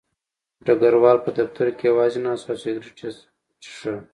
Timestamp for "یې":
3.03-3.09